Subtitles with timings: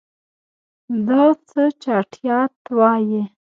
[1.07, 3.23] دا څه چټیات وایې.